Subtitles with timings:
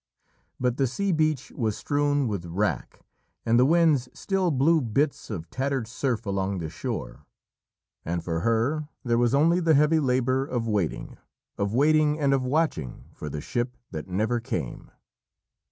[0.59, 3.01] But the sea beach was strewn with wrack
[3.45, 7.27] and the winds still blew bits of tattered surf along the shore,
[8.03, 11.19] and for her there was only the heavy labour of waiting,
[11.55, 14.89] of waiting and of watching for the ship that never came.